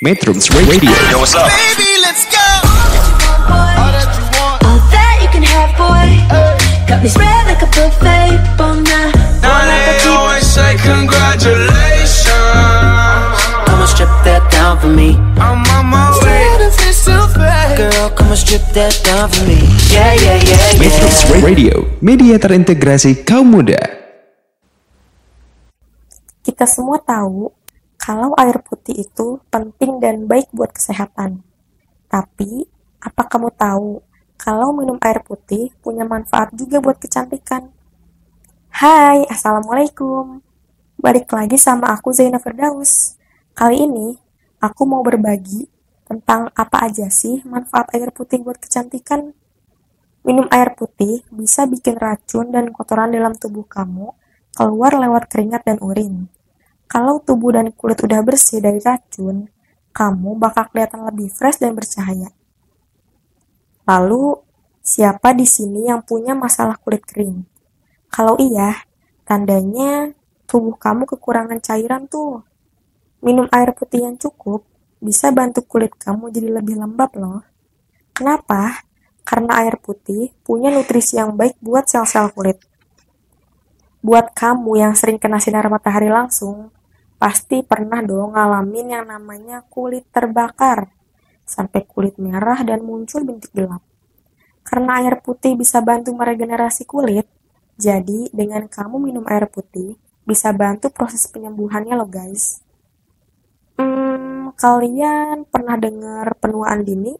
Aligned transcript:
Metrums 0.00 0.48
Radio 0.48 0.88
Yo, 1.12 1.20
what's 1.20 1.36
up? 1.36 1.44
Baby, 1.52 2.00
let's 2.00 2.24
go. 2.24 2.40
All 3.52 3.92
that 3.92 4.08
you 4.16 4.24
want. 4.32 4.64
All 4.64 4.80
that 4.88 5.20
you 5.20 5.28
can 5.28 5.44
have, 5.44 5.76
boy. 5.76 6.08
Got 6.88 7.04
me 7.04 7.12
spread 7.12 7.44
like 7.44 7.60
a 7.60 7.68
buffet. 7.68 8.40
Bon 8.56 8.80
Now 8.80 9.12
they 9.68 10.00
always 10.08 10.48
say 10.48 10.80
congratulations. 10.80 12.32
Come 13.68 13.84
on, 13.84 13.88
strip 13.92 14.08
that 14.24 14.40
down 14.48 14.80
for 14.80 14.88
me. 14.88 15.20
I'm 15.36 15.60
on 15.68 15.92
my 15.92 16.08
way. 16.24 16.48
Girl, 17.76 18.08
come 18.16 18.32
on, 18.32 18.40
strip 18.40 18.64
that 18.72 18.96
down 19.04 19.28
for 19.28 19.44
me. 19.44 19.68
Yeah, 19.92 20.16
yeah, 20.16 20.40
yeah, 20.40 20.80
Metrums 20.80 21.28
yeah. 21.28 21.44
Radio 21.44 21.76
Media 22.00 22.40
terintegrasi 22.40 23.20
kaum 23.28 23.52
muda 23.52 23.76
Kita 26.40 26.64
semua 26.64 26.96
tahu 27.04 27.52
kalau 28.00 28.32
air 28.40 28.56
putih 28.64 29.04
itu 29.04 29.44
penting 29.52 30.00
dan 30.00 30.24
baik 30.24 30.48
buat 30.56 30.72
kesehatan. 30.72 31.44
Tapi, 32.08 32.64
apa 32.96 33.28
kamu 33.28 33.52
tahu 33.52 34.00
kalau 34.40 34.72
minum 34.72 34.96
air 35.04 35.20
putih 35.20 35.68
punya 35.84 36.08
manfaat 36.08 36.48
juga 36.56 36.80
buat 36.80 36.96
kecantikan? 36.96 37.68
Hai, 38.72 39.28
Assalamualaikum. 39.28 40.40
Balik 40.96 41.28
lagi 41.28 41.60
sama 41.60 41.92
aku 41.92 42.08
Zainal 42.16 42.40
Firdaus. 42.40 43.20
Kali 43.52 43.84
ini, 43.84 44.16
aku 44.64 44.88
mau 44.88 45.04
berbagi 45.04 45.68
tentang 46.08 46.48
apa 46.56 46.88
aja 46.88 47.12
sih 47.12 47.44
manfaat 47.44 47.92
air 47.92 48.08
putih 48.16 48.40
buat 48.40 48.56
kecantikan. 48.56 49.36
Minum 50.24 50.48
air 50.48 50.72
putih 50.72 51.20
bisa 51.28 51.68
bikin 51.68 52.00
racun 52.00 52.48
dan 52.48 52.72
kotoran 52.72 53.12
dalam 53.12 53.36
tubuh 53.36 53.68
kamu 53.68 54.16
keluar 54.56 54.96
lewat 54.96 55.28
keringat 55.28 55.68
dan 55.68 55.76
urin. 55.84 56.39
Kalau 56.90 57.22
tubuh 57.22 57.54
dan 57.54 57.70
kulit 57.70 58.02
udah 58.02 58.18
bersih 58.26 58.58
dari 58.58 58.82
racun, 58.82 59.46
kamu 59.94 60.34
bakal 60.34 60.66
kelihatan 60.74 61.06
lebih 61.06 61.30
fresh 61.30 61.62
dan 61.62 61.78
bercahaya. 61.78 62.34
Lalu, 63.86 64.42
siapa 64.82 65.30
di 65.30 65.46
sini 65.46 65.86
yang 65.86 66.02
punya 66.02 66.34
masalah 66.34 66.74
kulit 66.82 67.06
kering? 67.06 67.46
Kalau 68.10 68.34
iya, 68.42 68.74
tandanya 69.22 70.10
tubuh 70.50 70.74
kamu 70.74 71.06
kekurangan 71.06 71.62
cairan 71.62 72.10
tuh. 72.10 72.42
Minum 73.22 73.46
air 73.54 73.70
putih 73.70 74.10
yang 74.10 74.18
cukup 74.18 74.66
bisa 74.98 75.30
bantu 75.30 75.62
kulit 75.62 75.94
kamu 75.94 76.34
jadi 76.34 76.58
lebih 76.58 76.74
lembab 76.74 77.14
loh. 77.14 77.46
Kenapa? 78.10 78.82
Karena 79.22 79.62
air 79.62 79.78
putih 79.78 80.34
punya 80.42 80.74
nutrisi 80.74 81.22
yang 81.22 81.38
baik 81.38 81.54
buat 81.62 81.86
sel-sel 81.86 82.34
kulit. 82.34 82.58
Buat 84.02 84.34
kamu 84.34 84.82
yang 84.82 84.98
sering 84.98 85.22
kena 85.22 85.38
sinar 85.38 85.70
matahari 85.70 86.10
langsung, 86.10 86.74
pasti 87.20 87.60
pernah 87.60 88.00
dong 88.00 88.32
ngalamin 88.32 88.96
yang 88.96 89.04
namanya 89.12 89.60
kulit 89.68 90.08
terbakar, 90.08 90.88
sampai 91.44 91.84
kulit 91.84 92.16
merah 92.16 92.64
dan 92.64 92.80
muncul 92.80 93.20
bintik 93.28 93.52
gelap. 93.52 93.84
Karena 94.64 95.04
air 95.04 95.20
putih 95.20 95.52
bisa 95.52 95.84
bantu 95.84 96.16
meregenerasi 96.16 96.88
kulit, 96.88 97.28
jadi 97.76 98.32
dengan 98.32 98.64
kamu 98.72 98.96
minum 98.96 99.28
air 99.28 99.52
putih, 99.52 100.00
bisa 100.24 100.56
bantu 100.56 100.88
proses 100.88 101.28
penyembuhannya 101.28 101.92
loh 101.92 102.08
guys. 102.08 102.64
Hmm, 103.76 104.56
kalian 104.56 105.44
pernah 105.44 105.76
dengar 105.76 106.40
penuaan 106.40 106.88
dini? 106.88 107.12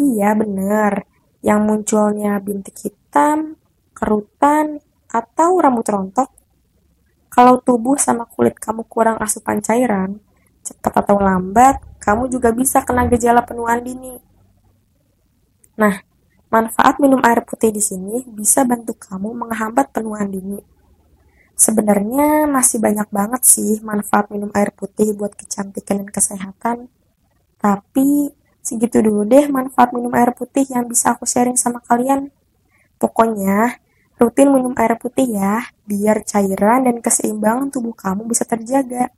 Iya 0.00 0.32
bener, 0.32 1.04
yang 1.44 1.68
munculnya 1.68 2.40
bintik 2.40 2.76
hitam, 2.80 3.60
kerutan, 3.92 4.80
atau 5.12 5.60
rambut 5.60 5.84
rontok. 5.84 6.39
Kalau 7.30 7.62
tubuh 7.62 7.94
sama 7.94 8.26
kulit 8.26 8.58
kamu 8.58 8.82
kurang 8.90 9.16
asupan 9.22 9.62
cairan, 9.62 10.18
cepat 10.66 11.06
atau 11.06 11.22
lambat, 11.22 11.78
kamu 12.02 12.26
juga 12.26 12.50
bisa 12.50 12.82
kena 12.82 13.06
gejala 13.06 13.46
penuaan 13.46 13.86
dini. 13.86 14.18
Nah, 15.78 16.02
manfaat 16.50 16.98
minum 16.98 17.22
air 17.22 17.46
putih 17.46 17.70
di 17.70 17.78
sini 17.78 18.26
bisa 18.26 18.66
bantu 18.66 18.98
kamu 18.98 19.30
menghambat 19.30 19.94
penuaan 19.94 20.28
dini. 20.28 20.58
Sebenarnya 21.54 22.50
masih 22.50 22.82
banyak 22.82 23.08
banget 23.12 23.42
sih 23.46 23.78
manfaat 23.84 24.32
minum 24.32 24.50
air 24.56 24.74
putih 24.74 25.14
buat 25.14 25.36
kecantikan 25.36 26.02
dan 26.02 26.10
kesehatan. 26.10 26.76
Tapi 27.60 28.32
segitu 28.64 29.04
dulu 29.04 29.22
deh 29.28 29.46
manfaat 29.46 29.92
minum 29.94 30.10
air 30.16 30.34
putih 30.34 30.66
yang 30.66 30.88
bisa 30.88 31.14
aku 31.14 31.28
sharing 31.28 31.60
sama 31.60 31.78
kalian. 31.84 32.32
Pokoknya 32.96 33.76
rutin 34.20 34.52
minum 34.52 34.76
air 34.76 35.00
putih 35.00 35.32
ya, 35.32 35.64
biar 35.88 36.20
cairan 36.28 36.84
dan 36.84 37.00
keseimbangan 37.00 37.72
tubuh 37.72 37.96
kamu 37.96 38.28
bisa 38.28 38.44
terjaga. 38.44 39.08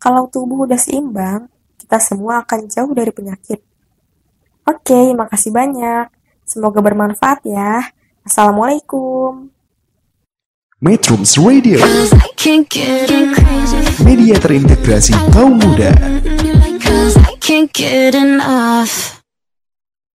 Kalau 0.00 0.32
tubuh 0.32 0.64
udah 0.64 0.80
seimbang, 0.80 1.52
kita 1.76 2.00
semua 2.00 2.40
akan 2.40 2.64
jauh 2.72 2.96
dari 2.96 3.12
penyakit. 3.12 3.60
Oke, 4.64 5.12
makasih 5.12 5.52
banyak. 5.52 6.08
Semoga 6.48 6.80
bermanfaat 6.80 7.44
ya. 7.44 7.84
Assalamualaikum. 8.24 9.52
Metrums 10.80 11.36
Radio 11.36 11.76
Cause 11.76 12.16
I 12.16 12.32
can't 12.40 12.64
get 12.64 13.12
enough. 13.12 14.00
Media 14.00 14.40
terintegrasi 14.40 15.12
kaum 15.28 15.60
muda 15.60 15.92